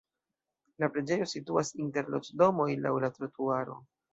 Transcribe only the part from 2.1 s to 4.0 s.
loĝdomoj laŭ la trotuaro.